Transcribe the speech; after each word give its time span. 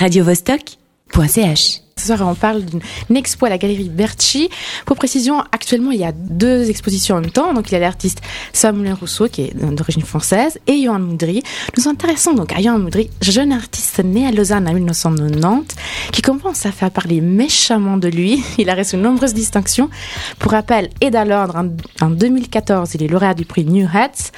radiovostok.ch 0.00 1.85
On 2.10 2.34
parle 2.34 2.62
d'une 2.64 3.16
expo 3.16 3.46
à 3.46 3.48
la 3.48 3.58
galerie 3.58 3.88
Berchi. 3.88 4.48
Pour 4.84 4.96
précision, 4.96 5.40
actuellement, 5.52 5.90
il 5.90 6.00
y 6.00 6.04
a 6.04 6.12
deux 6.12 6.70
expositions 6.70 7.16
en 7.16 7.20
même 7.20 7.30
temps. 7.30 7.52
Donc, 7.52 7.70
il 7.70 7.72
y 7.72 7.76
a 7.76 7.80
l'artiste 7.80 8.20
Samuel 8.52 8.94
Rousseau, 8.94 9.28
qui 9.28 9.42
est 9.42 9.56
d'origine 9.56 10.02
française, 10.02 10.58
et 10.66 10.82
Johan 10.82 11.00
Moudry. 11.00 11.42
Nous 11.76 11.88
intéressons 11.88 12.32
donc 12.32 12.52
à 12.52 12.60
Johan 12.60 12.78
Moudry, 12.78 13.10
jeune 13.20 13.52
artiste 13.52 14.02
né 14.04 14.26
à 14.26 14.30
Lausanne 14.30 14.68
en 14.68 14.72
1990, 14.72 15.76
qui 16.12 16.22
commence 16.22 16.66
à 16.66 16.72
faire 16.72 16.90
parler 16.90 17.20
méchamment 17.20 17.96
de 17.96 18.08
lui. 18.08 18.42
Il 18.58 18.70
a 18.70 18.74
reçu 18.74 18.96
de 18.96 19.02
nombreuses 19.02 19.34
distinctions. 19.34 19.90
Pour 20.38 20.52
rappel, 20.52 20.90
et 21.00 21.10
l'ordre, 21.24 21.64
en 22.00 22.10
2014, 22.10 22.94
il 22.94 23.02
est 23.02 23.08
lauréat 23.08 23.34
du 23.34 23.44
prix 23.44 23.64
New 23.64 23.86
Hats. 23.92 24.30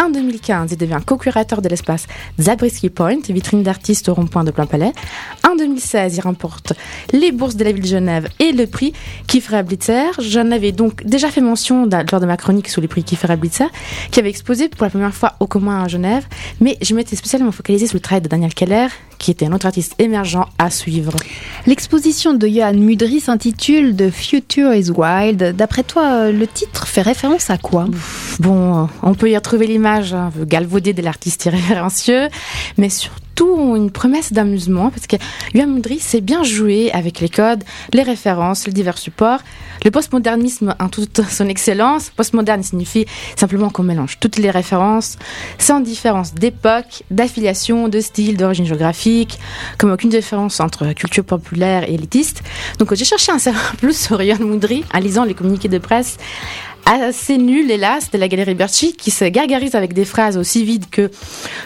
En 0.00 0.10
2015, 0.10 0.72
il 0.72 0.78
devient 0.78 1.00
co-curateur 1.04 1.62
de 1.62 1.68
l'espace 1.68 2.06
Zabriskie 2.38 2.90
Point, 2.90 3.20
vitrine 3.28 3.62
d'artistes 3.62 4.08
au 4.08 4.14
rond-point 4.14 4.44
de 4.44 4.50
Plein 4.50 4.66
Palais. 4.66 4.92
En 5.48 5.56
2016, 5.56 6.16
il 6.16 6.20
remporte 6.20 6.72
les 7.12 7.32
bourses 7.32 7.56
de 7.56 7.64
la 7.64 7.72
ville 7.72 7.82
de 7.82 7.88
Genève 7.88 8.28
et 8.38 8.52
le 8.52 8.66
prix 8.66 8.92
Kiefer 9.26 9.62
Blitzer. 9.62 10.10
J'en 10.18 10.50
avais 10.50 10.72
donc 10.72 11.04
déjà 11.04 11.28
fait 11.28 11.40
mention 11.40 11.88
lors 12.10 12.20
de 12.20 12.26
ma 12.26 12.36
chronique 12.36 12.68
sur 12.68 12.80
les 12.80 12.88
prix 12.88 13.04
Kiefer 13.04 13.36
Blitzer, 13.36 13.66
qui 14.10 14.20
avait 14.20 14.30
exposé 14.30 14.68
pour 14.68 14.84
la 14.84 14.90
première 14.90 15.14
fois 15.14 15.34
au 15.40 15.46
commun 15.46 15.82
à 15.84 15.88
Genève, 15.88 16.24
mais 16.60 16.76
je 16.80 16.94
m'étais 16.94 17.16
spécialement 17.16 17.52
focalisée 17.52 17.86
sur 17.86 17.96
le 17.96 18.00
travail 18.00 18.22
de 18.22 18.28
Daniel 18.28 18.54
Keller, 18.54 18.88
qui 19.18 19.30
était 19.30 19.46
un 19.46 19.52
autre 19.52 19.66
artiste 19.66 19.94
émergent 19.98 20.46
à 20.58 20.70
suivre. 20.70 21.12
L'exposition 21.66 22.34
de 22.34 22.46
Johan 22.48 22.74
Mudry 22.74 23.20
s'intitule 23.20 23.94
The 23.94 24.10
Future 24.10 24.74
is 24.74 24.90
Wild. 24.90 25.54
D'après 25.56 25.84
toi, 25.84 26.30
le 26.30 26.46
titre 26.46 26.86
fait 26.86 27.02
référence 27.02 27.50
à 27.50 27.58
quoi? 27.58 27.86
Bon, 28.40 28.88
on 29.02 29.14
peut 29.14 29.30
y 29.30 29.36
retrouver 29.36 29.66
l'image 29.66 30.12
hein, 30.12 30.32
galvaudée 30.40 30.92
de 30.92 31.02
l'artiste 31.02 31.44
irrévérencieux, 31.44 32.28
mais 32.78 32.88
surtout 32.88 33.20
tout 33.34 33.76
une 33.76 33.90
promesse 33.90 34.32
d'amusement 34.32 34.90
parce 34.90 35.06
que 35.06 35.16
Yuan 35.54 35.70
Moudry 35.70 35.98
sait 35.98 36.20
bien 36.20 36.42
jouer 36.42 36.90
avec 36.92 37.20
les 37.20 37.28
codes, 37.28 37.64
les 37.92 38.02
références, 38.02 38.66
les 38.66 38.72
divers 38.72 38.98
supports. 38.98 39.40
Le 39.84 39.90
postmodernisme 39.90 40.74
en 40.78 40.88
toute 40.88 41.22
son 41.28 41.48
excellence, 41.48 42.10
postmoderne 42.10 42.62
signifie 42.62 43.06
simplement 43.36 43.68
qu'on 43.68 43.82
mélange 43.82 44.18
toutes 44.20 44.36
les 44.36 44.50
références 44.50 45.18
sans 45.58 45.80
différence 45.80 46.34
d'époque, 46.34 47.02
d'affiliation, 47.10 47.88
de 47.88 48.00
style, 48.00 48.36
d'origine 48.36 48.66
géographique, 48.66 49.38
comme 49.78 49.90
aucune 49.90 50.10
différence 50.10 50.60
entre 50.60 50.92
culture 50.92 51.24
populaire 51.24 51.88
et 51.88 51.94
élitiste. 51.94 52.42
Donc 52.78 52.94
j'ai 52.94 53.04
cherché 53.04 53.32
en 53.32 53.38
savoir 53.38 53.76
plus 53.78 53.96
sur 53.96 54.22
Yuan 54.22 54.42
Moudry 54.42 54.84
en 54.94 54.98
lisant 54.98 55.24
les 55.24 55.34
communiqués 55.34 55.68
de 55.68 55.78
presse 55.78 56.18
assez 56.84 57.38
nul, 57.38 57.70
hélas, 57.70 58.10
de 58.10 58.18
la 58.18 58.28
galerie 58.28 58.54
Berchi, 58.54 58.94
qui 58.94 59.10
se 59.10 59.24
gargarise 59.24 59.74
avec 59.74 59.92
des 59.92 60.04
phrases 60.04 60.36
aussi 60.36 60.64
vides 60.64 60.90
que 60.90 61.10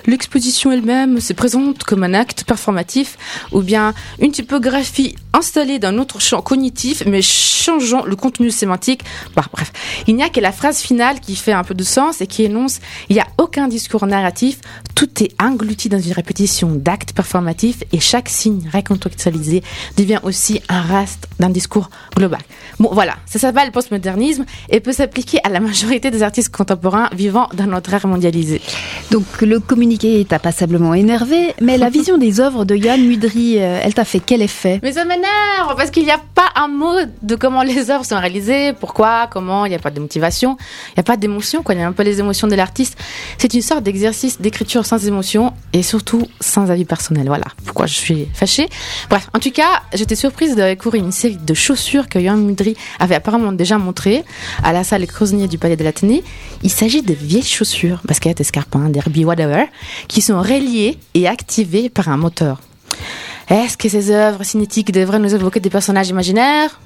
l'exposition 0.06 0.72
elle-même 0.72 1.20
se 1.20 1.32
présente 1.32 1.84
comme 1.84 2.02
un 2.02 2.14
acte 2.14 2.44
performatif, 2.44 3.18
ou 3.52 3.62
bien 3.62 3.94
une 4.20 4.32
typographie 4.32 5.16
installée 5.36 5.78
d'un 5.78 5.98
autre 5.98 6.20
champ 6.20 6.40
cognitif, 6.40 7.02
mais 7.06 7.20
changeant 7.22 8.04
le 8.04 8.16
contenu 8.16 8.50
sémantique. 8.50 9.02
Bah, 9.34 9.44
bref, 9.52 9.72
il 10.06 10.16
n'y 10.16 10.22
a 10.22 10.30
que 10.30 10.40
la 10.40 10.52
phrase 10.52 10.80
finale 10.80 11.20
qui 11.20 11.36
fait 11.36 11.52
un 11.52 11.62
peu 11.62 11.74
de 11.74 11.84
sens 11.84 12.20
et 12.20 12.26
qui 12.26 12.44
énonce 12.44 12.80
il 13.08 13.16
n'y 13.16 13.20
a 13.20 13.26
aucun 13.38 13.68
discours 13.68 14.06
narratif, 14.06 14.60
tout 14.94 15.22
est 15.22 15.30
englouti 15.40 15.88
dans 15.88 16.00
une 16.00 16.12
répétition 16.12 16.70
d'actes 16.70 17.12
performatifs 17.12 17.84
et 17.92 18.00
chaque 18.00 18.28
signe 18.28 18.68
recontextualisé 18.72 19.62
devient 19.96 20.20
aussi 20.22 20.62
un 20.68 20.80
reste 20.80 21.28
d'un 21.38 21.50
discours 21.50 21.90
global. 22.16 22.40
Bon, 22.78 22.90
voilà, 22.92 23.16
ça 23.26 23.38
s'appelle 23.38 23.66
le 23.66 23.72
postmodernisme 23.72 24.46
et 24.70 24.80
peut 24.80 24.92
s'appliquer 24.92 25.38
à 25.44 25.50
la 25.50 25.60
majorité 25.60 26.10
des 26.10 26.22
artistes 26.22 26.54
contemporains 26.54 27.10
vivant 27.12 27.48
dans 27.54 27.66
notre 27.66 27.92
ère 27.92 28.06
mondialisée. 28.06 28.62
Donc 29.10 29.24
le 29.40 29.60
communiqué 29.60 30.24
t'a 30.28 30.38
passablement 30.38 30.92
énervé, 30.92 31.54
mais 31.60 31.78
la 31.78 31.90
vision 31.90 32.18
des 32.18 32.40
œuvres 32.40 32.64
de 32.64 32.74
Yann 32.74 33.00
Mudry, 33.00 33.58
euh, 33.58 33.80
elle 33.82 33.94
t'a 33.94 34.04
fait 34.04 34.20
quel 34.20 34.42
effet? 34.42 34.80
Mais 34.82 34.92
ça 34.92 35.04
m'énerve 35.04 35.76
parce 35.76 35.90
qu'il 35.90 36.04
n'y 36.04 36.10
a 36.10 36.20
pas 36.34 36.50
un 36.56 36.68
mot 36.68 36.94
de 37.22 37.34
comment 37.36 37.62
les 37.62 37.90
œuvres 37.90 38.04
sont 38.04 38.18
réalisées, 38.18 38.72
pourquoi, 38.72 39.28
comment, 39.30 39.64
il 39.64 39.68
n'y 39.68 39.74
a 39.76 39.78
pas 39.78 39.90
de 39.90 40.00
motivation, 40.00 40.56
il 40.90 40.94
n'y 40.96 41.00
a 41.00 41.04
pas 41.04 41.16
d'émotion. 41.16 41.62
Il 41.68 41.78
y 41.78 41.82
a 41.82 41.86
un 41.86 41.92
peu 41.92 42.02
les 42.02 42.18
émotions 42.20 42.48
de 42.48 42.54
l'artiste. 42.54 42.98
C'est 43.38 43.54
une 43.54 43.62
sorte 43.62 43.82
d'exercice 43.82 44.40
d'écriture 44.40 44.84
sans 44.84 45.06
émotion 45.06 45.52
et 45.72 45.82
surtout 45.82 46.26
sans 46.40 46.70
avis 46.70 46.84
personnel. 46.84 47.26
Voilà 47.26 47.46
pourquoi 47.64 47.86
je 47.86 47.94
suis 47.94 48.28
fâchée? 48.34 48.68
Bref, 49.10 49.28
en 49.34 49.38
tout 49.38 49.50
cas, 49.50 49.82
j'étais 49.94 50.16
surprise 50.16 50.56
de 50.56 50.62
découvrir 50.62 51.04
une 51.04 51.12
série 51.12 51.36
de 51.36 51.54
chaussures 51.54 52.08
que 52.08 52.18
Yann 52.18 52.42
Mudry 52.42 52.76
avait 52.98 53.14
apparemment 53.14 53.52
déjà 53.52 53.78
montrées 53.78 54.24
à 54.62 54.72
la 54.72 54.82
salle 54.84 54.96
les 55.00 55.06
Crosniers 55.06 55.48
du 55.48 55.58
Palais 55.58 55.76
de 55.76 55.84
l'Athénée, 55.84 56.24
il 56.62 56.70
s'agit 56.70 57.02
de 57.02 57.12
vieilles 57.12 57.42
chaussures, 57.42 58.00
baskets, 58.04 58.40
escarpins, 58.40 58.88
qui 60.08 60.20
sont 60.20 60.40
reliées 60.40 60.98
et 61.14 61.28
activées 61.28 61.88
par 61.88 62.08
un 62.08 62.16
moteur. 62.16 62.60
Est-ce 63.48 63.76
que 63.76 63.88
ces 63.88 64.10
œuvres 64.10 64.44
cinétiques 64.44 64.92
devraient 64.92 65.18
nous 65.18 65.34
évoquer 65.34 65.60
des 65.60 65.70
personnages 65.70 66.08
imaginaires? 66.08 66.80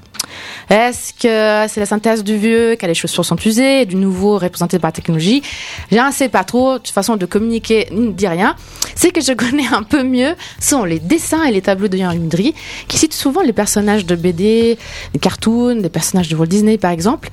Est-ce 0.69 1.13
que 1.15 1.73
c'est 1.73 1.81
la 1.81 1.87
synthèse 1.87 2.23
du 2.23 2.37
vieux, 2.37 2.77
que 2.77 2.87
les 2.87 2.95
chaussures 2.95 3.25
sont 3.25 3.37
usées, 3.45 3.87
du 3.87 3.97
nouveau 3.97 4.39
représenté 4.39 4.79
par 4.79 4.89
la 4.89 4.93
technologie? 4.93 5.43
Je 5.91 5.97
ne 5.97 6.13
sais 6.13 6.29
pas 6.29 6.45
trop. 6.45 6.75
De 6.75 6.79
toute 6.79 6.91
façon, 6.91 7.17
de 7.17 7.27
communiquer 7.27 7.89
ne 7.91 8.13
dit 8.13 8.29
rien. 8.29 8.55
C'est 8.95 9.11
que 9.11 9.21
je 9.21 9.33
connais 9.33 9.67
un 9.73 9.83
peu 9.83 10.03
mieux 10.03 10.35
sont 10.61 10.85
les 10.85 10.99
dessins 11.01 11.45
et 11.45 11.51
les 11.51 11.63
tableaux 11.63 11.89
de 11.89 11.97
Yann 11.97 12.17
Mudry, 12.19 12.55
qui 12.87 12.99
citent 12.99 13.15
souvent 13.15 13.41
les 13.41 13.53
personnages 13.53 14.07
de 14.07 14.15
BD, 14.15 14.79
des 15.13 15.19
cartoons, 15.19 15.77
des 15.77 15.89
personnages 15.89 16.29
de 16.29 16.37
Walt 16.37 16.47
Disney, 16.47 16.79
par 16.79 16.91
exemple. 16.91 17.31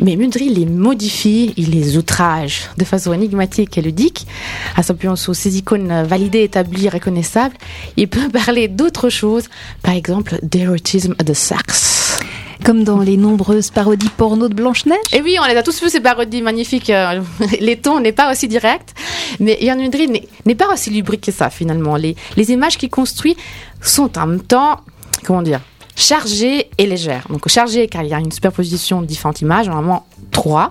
Mais 0.00 0.16
Mudry 0.16 0.48
les 0.48 0.64
modifie, 0.64 1.52
il 1.58 1.70
les 1.70 1.98
outrage 1.98 2.70
de 2.78 2.84
façon 2.84 3.12
énigmatique 3.12 3.76
et 3.76 3.82
ludique, 3.82 4.26
à 4.74 4.82
s'appuyant 4.82 5.14
sur 5.14 5.36
ces 5.36 5.58
icônes 5.58 6.04
validées, 6.04 6.42
établies, 6.42 6.88
reconnaissables. 6.88 7.54
Il 7.98 8.08
peut 8.08 8.28
parler 8.32 8.68
d'autres 8.68 9.10
choses, 9.10 9.48
par 9.82 9.94
exemple 9.94 10.38
d'érotisme 10.42 11.14
de 11.14 11.34
sexe. 11.34 12.18
Comme 12.64 12.84
dans 12.84 13.00
les 13.00 13.16
nombreuses 13.16 13.70
parodies 13.70 14.10
porno 14.16 14.48
de 14.48 14.54
Blanche-Neige 14.54 14.98
Et 15.12 15.20
oui, 15.22 15.36
on 15.40 15.46
les 15.46 15.56
a 15.56 15.62
tous 15.62 15.82
vu, 15.82 15.88
ces 15.88 16.00
parodies 16.00 16.42
magnifiques. 16.42 16.90
Euh, 16.90 17.20
les 17.60 17.76
tons 17.76 18.00
n'est 18.00 18.12
pas 18.12 18.30
aussi 18.30 18.48
direct, 18.48 18.94
mais 19.38 19.58
Yann 19.60 19.78
Mudry 19.78 20.08
n'est 20.46 20.54
pas 20.54 20.72
aussi 20.72 20.90
lubrique 20.90 21.22
que 21.22 21.32
ça, 21.32 21.50
finalement. 21.50 21.96
Les, 21.96 22.16
les 22.36 22.50
images 22.52 22.78
qu'il 22.78 22.90
construit 22.90 23.36
sont 23.82 24.18
en 24.18 24.26
même 24.26 24.42
temps, 24.42 24.80
comment 25.24 25.42
dire, 25.42 25.60
chargées 26.00 26.70
et 26.78 26.86
légères. 26.86 27.26
Donc 27.28 27.48
chargées 27.48 27.86
car 27.86 28.02
il 28.02 28.08
y 28.08 28.14
a 28.14 28.18
une 28.18 28.32
superposition 28.32 29.02
de 29.02 29.06
différentes 29.06 29.40
images, 29.40 29.66
normalement 29.66 30.06
trois, 30.30 30.70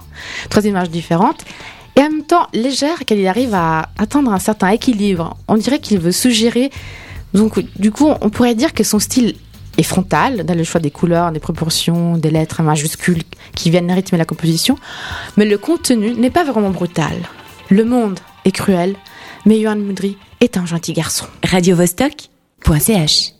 trois 0.49 0.65
images 0.65 0.89
différentes. 0.89 1.45
Et 1.95 2.01
en 2.01 2.09
même 2.09 2.23
temps 2.23 2.47
légères 2.53 3.05
car 3.05 3.17
il 3.17 3.27
arrive 3.27 3.53
à 3.53 3.89
atteindre 3.97 4.33
un 4.33 4.39
certain 4.39 4.69
équilibre. 4.69 5.37
On 5.47 5.55
dirait 5.55 5.79
qu'il 5.79 5.99
veut 5.99 6.11
suggérer. 6.11 6.71
Donc 7.33 7.59
du 7.77 7.91
coup, 7.91 8.09
on 8.21 8.29
pourrait 8.29 8.55
dire 8.55 8.73
que 8.73 8.83
son 8.83 8.99
style 8.99 9.35
est 9.77 9.83
frontal 9.83 10.45
dans 10.45 10.55
le 10.55 10.63
choix 10.63 10.81
des 10.81 10.91
couleurs, 10.91 11.31
des 11.31 11.39
proportions, 11.39 12.17
des 12.17 12.31
lettres 12.31 12.63
majuscules 12.63 13.23
qui 13.55 13.69
viennent 13.69 13.91
rythmer 13.91 14.17
la 14.17 14.25
composition, 14.25 14.77
mais 15.37 15.45
le 15.45 15.57
contenu 15.57 16.13
n'est 16.15 16.31
pas 16.31 16.43
vraiment 16.43 16.71
brutal. 16.71 17.15
Le 17.69 17.85
monde 17.85 18.19
est 18.45 18.51
cruel, 18.51 18.95
mais 19.45 19.61
Johan 19.61 19.77
Moudry 19.77 20.17
est 20.41 20.57
un 20.57 20.65
gentil 20.65 20.93
garçon. 20.93 21.25
Radio 21.43 21.75
Vostok.ch 21.75 23.38